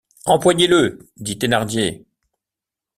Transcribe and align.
Empoignez-le! 0.25 0.97
dit 1.17 1.37
Thénardier. 1.37 2.07